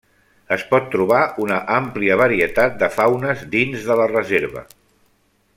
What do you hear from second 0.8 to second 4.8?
trobar una àmplia varietat de faunes dins de la reserva.